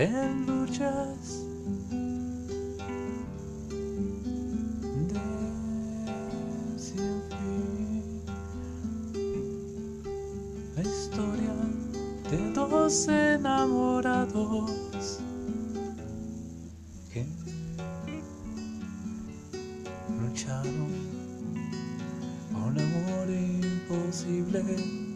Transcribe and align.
en 0.00 0.46
luchas 0.46 1.44
de 5.08 5.20
sin. 6.78 7.22
La 10.74 10.82
historia 10.82 11.54
de 12.30 12.52
dos 12.54 13.08
enamorados 13.08 14.70
que 17.12 17.26
lucharon 20.18 20.88
por 22.50 22.62
un 22.62 22.78
amor 22.80 23.28
imposible. 23.28 25.09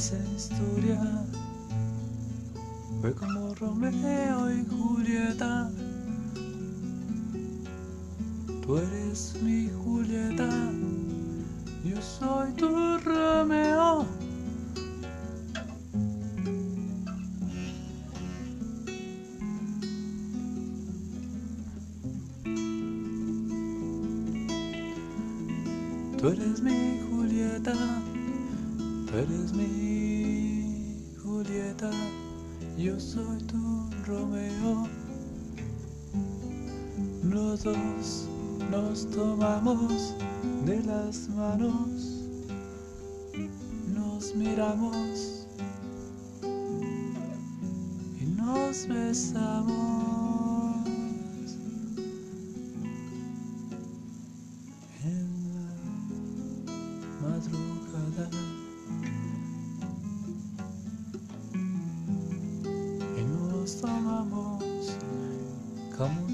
Esa 0.00 0.16
historia 0.34 0.98
fue 3.02 3.14
como 3.14 3.54
Romeo 3.56 4.50
y 4.50 4.64
Julieta. 4.64 5.70
Tú 8.62 8.78
eres 8.78 9.36
mi 9.42 9.68
Julieta, 9.68 10.48
yo 11.84 12.00
soy 12.00 12.50
tu 12.52 12.96
Romeo. 13.00 14.06
Tú 26.16 26.28
eres 26.28 26.62
mi 26.62 27.00
Julieta, 27.10 27.74
tú 29.06 29.18
eres 29.18 29.52
mi 29.52 29.89
Julieta, 31.80 31.90
yo 32.76 33.00
soy 33.00 33.38
tu 33.44 33.88
Romeo. 34.06 34.86
Los 37.22 37.64
dos 37.64 38.28
nos 38.70 39.08
tomamos 39.10 40.14
de 40.66 40.82
las 40.82 41.28
manos, 41.30 42.24
nos 43.94 44.34
miramos 44.34 45.46
y 48.20 48.24
nos 48.26 48.86
besamos. 48.86 49.66
En 55.02 55.28
la 55.54 55.70
madrugada 57.22 58.30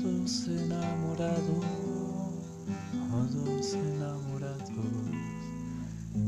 dos 0.06 0.46
enamorados, 0.46 1.66
como 2.92 3.24
dos 3.24 3.74
enamorados 3.74 4.70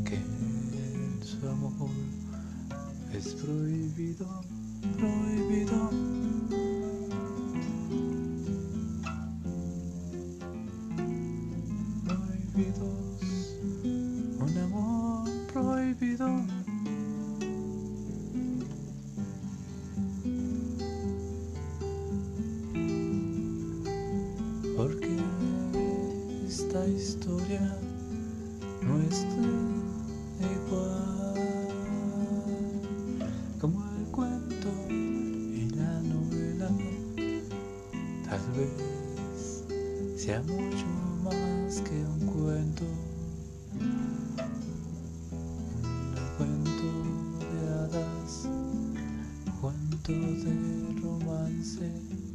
que 0.04 0.16
en 0.16 1.20
su 1.22 1.48
amor 1.48 1.90
es 3.12 3.34
prohibido, 3.34 4.26
prohibido. 4.96 5.90
Prohibidos, 12.04 13.26
un 14.40 14.58
amor 14.58 15.28
prohibido. 15.52 16.57
Mucho 40.58 40.86
más 41.22 41.80
que 41.82 42.04
un 42.04 42.20
cuento. 42.26 42.84
Un 46.14 46.28
cuento 46.36 46.88
de 47.38 47.58
hadas, 47.74 48.48
cuento 49.60 50.12
de 50.12 51.00
romance. 51.00 52.27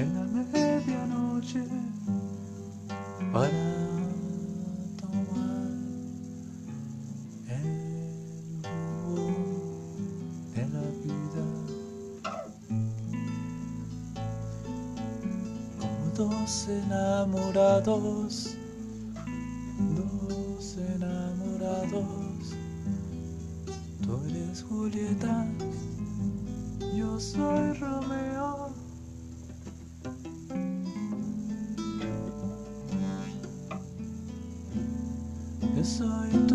En 0.00 0.14
la 0.14 0.24
medianoche 0.52 1.62
para 3.32 3.50
tomar 4.96 5.70
el 7.48 8.62
jugo 9.04 9.28
de 10.54 10.62
la 10.72 10.86
vida. 11.04 11.44
como 15.78 16.04
dos 16.16 16.68
enamorados, 16.68 18.56
Yo 35.80 35.86
soy 35.86 36.28
tu 36.46 36.49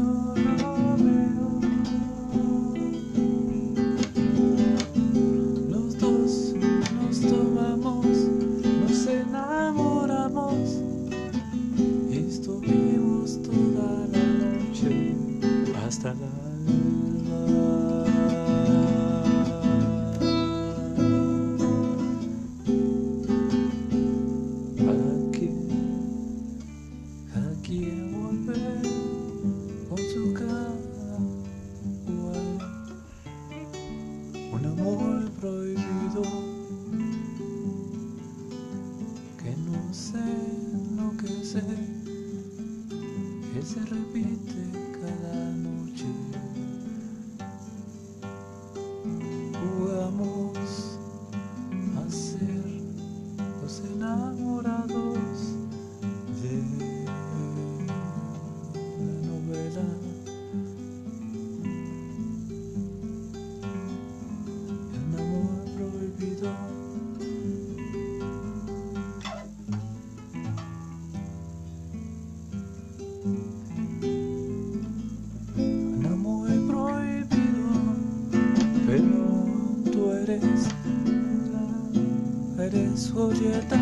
eres 82.65 83.11
Julieta, 83.13 83.77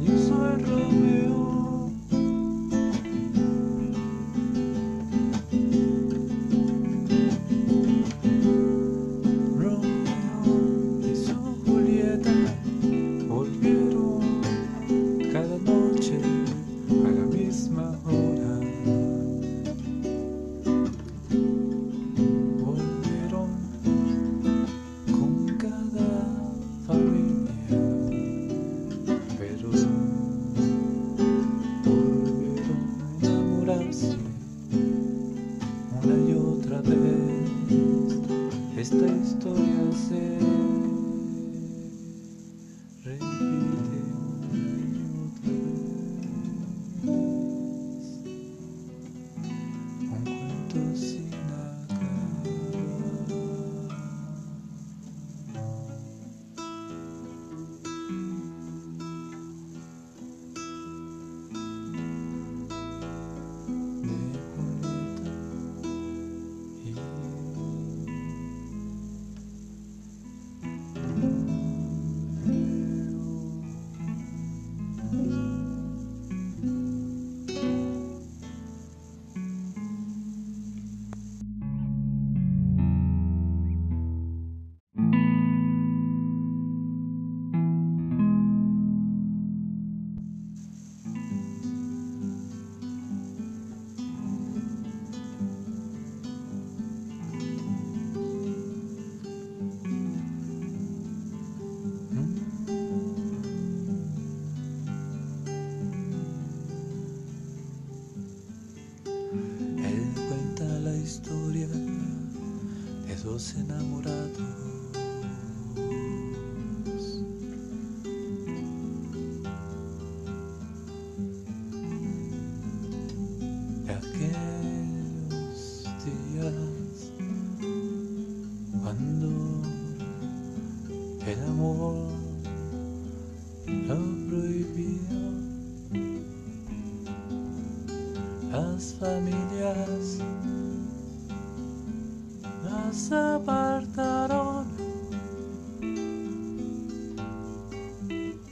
yo 0.00 0.12
soy 0.18 0.62
Romeo. 0.62 1.57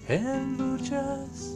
and 0.09 0.59
Luchas. 0.59 1.56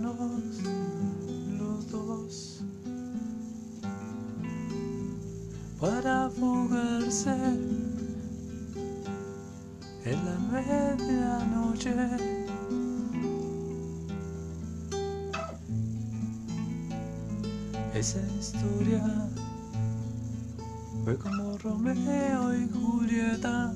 los 0.00 1.90
dos 1.90 2.62
para 5.80 6.24
ahogarse 6.24 7.34
en 10.04 10.24
la 10.24 10.38
medianoche. 10.52 11.94
Esa 17.94 18.20
historia 18.38 19.02
fue 21.04 21.18
como 21.18 21.58
Romeo 21.58 22.56
y 22.56 22.68
Julieta. 22.68 23.74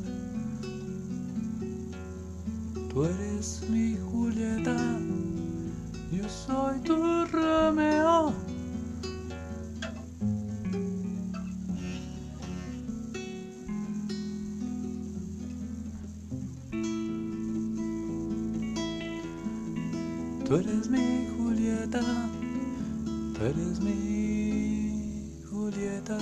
Tú 2.91 3.05
eres 3.05 3.63
mi 3.69 3.97
Julieta 3.97 4.77
soy 6.47 6.81
tu 6.81 7.25
Romeo. 7.27 8.33
Tú 20.45 20.57
eres 20.57 20.91
mi 20.91 21.29
Julieta, 21.37 22.01
tú 23.35 23.45
eres 23.45 23.81
mi 23.81 25.41
Julieta, 25.49 26.19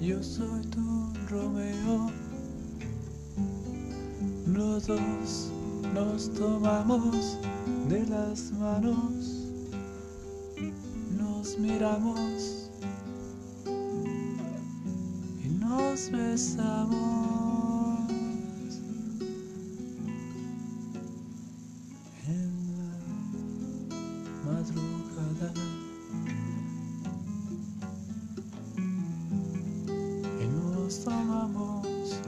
yo 0.00 0.20
soy 0.22 0.62
tu 0.66 1.12
Romeo. 1.30 2.10
Los 4.46 4.86
dos 4.86 5.52
nos 5.94 6.32
tomamos 6.34 7.38
de 7.88 8.04
las 8.06 8.52
manos 8.52 9.48
nos 11.16 11.58
miramos 11.58 12.70
y 15.42 15.48
nos 15.58 16.10
besamos 16.10 16.90
en 22.26 22.52
la 22.76 22.92
madrugada. 24.44 25.52
Y 30.38 30.46
nos 30.46 31.04
tomamos 31.04 32.20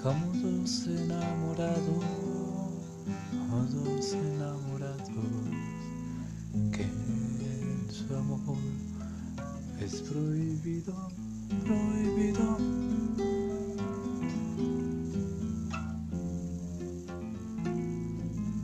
como 0.00 0.32
dos 0.42 0.86
enamorados 0.86 2.29
dos 3.68 4.12
enamorados 4.14 5.10
que 6.72 6.86
su 7.92 8.14
amor 8.14 8.56
es 9.80 10.00
prohibido, 10.02 10.94
prohibido. 11.64 12.56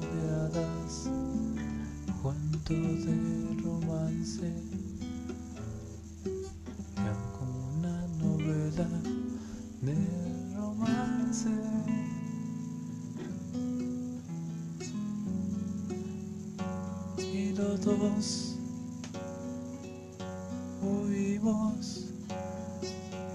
de 0.00 0.16
hadas, 0.34 1.06
un 1.06 2.12
cuento 2.22 2.74
de 2.74 3.14
romance. 3.62 4.83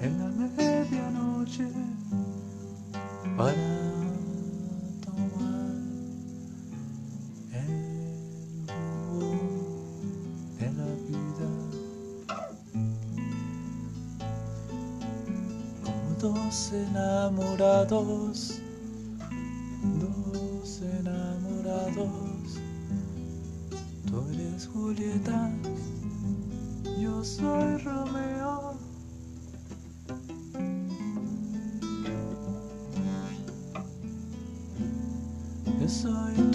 ¿Eh? 0.02 0.06
en 0.06 0.20
la 0.20 0.30
medianoche 0.58 1.68
para 3.38 3.54
tomar 5.04 5.76
el 7.52 8.68
jugo 9.10 9.36
de 10.58 10.68
la 10.72 10.90
vida 11.08 11.50
como 15.84 16.16
dos 16.20 16.72
enamorados 16.74 18.62
So. 35.90 36.49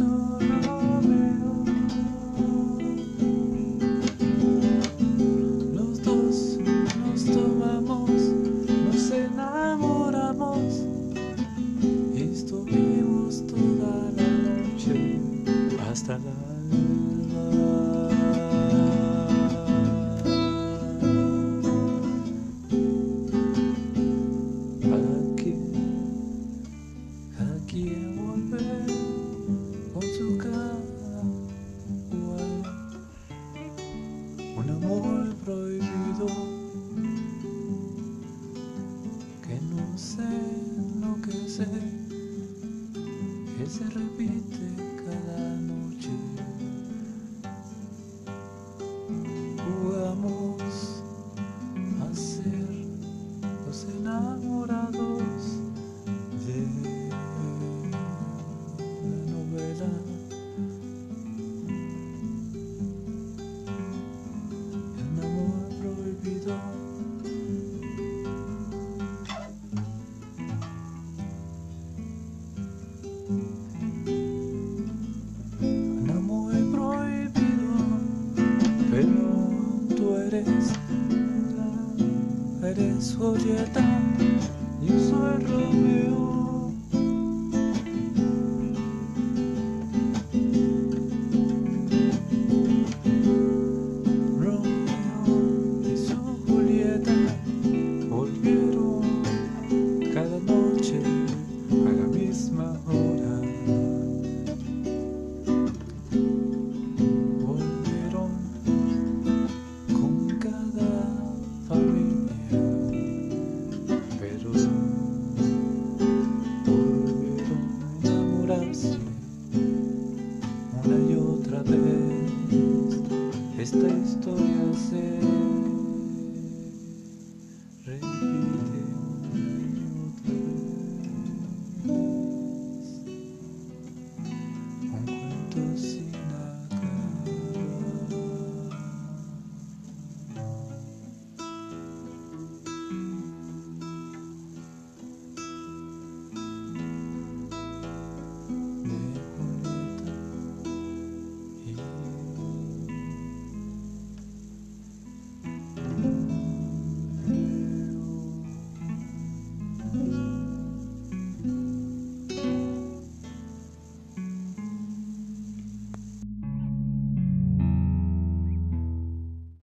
eres 82.76 83.14
Julieta, 83.16 84.00
yo 84.81 84.99
soy 84.99 85.45
Romeo. 85.45 86.54